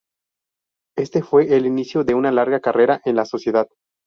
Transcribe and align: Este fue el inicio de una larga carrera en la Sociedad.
Este 0.97 1.21
fue 1.21 1.55
el 1.55 1.67
inicio 1.67 2.03
de 2.03 2.15
una 2.15 2.31
larga 2.31 2.59
carrera 2.59 2.99
en 3.05 3.15
la 3.15 3.25
Sociedad. 3.25 3.67